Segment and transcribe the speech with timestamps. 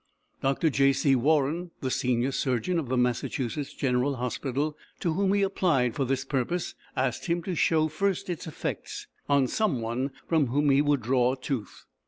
[0.41, 0.71] Dr.
[0.71, 0.93] J.
[0.93, 1.15] C.
[1.15, 6.25] Warren, the senior Surgeon of the Massachusetts General Hospital, to whom he applied for this
[6.25, 11.03] purpose, asked him to show first its effects on some one from whom he would
[11.03, 11.85] draw a tooth.